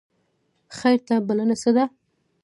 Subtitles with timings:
[0.77, 1.85] خیر ته بلنه څه ده؟